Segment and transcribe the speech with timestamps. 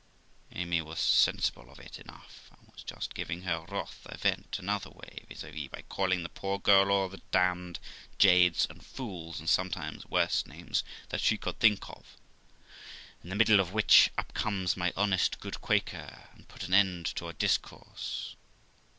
[0.53, 4.89] Amy was sensible of it enough, and was just giving her wrath a vent another
[4.89, 5.45] way, viz.
[5.71, 7.77] by calling the poor girl all the damned
[8.17, 12.17] jades and fools (and sometimes worse names) that she could think of,
[13.21, 17.05] in the middle of which up comes my honest, good Quaker, and put an end
[17.15, 18.35] to our discourse.